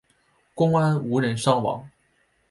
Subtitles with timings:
[0.55, 1.87] 公安无人伤亡。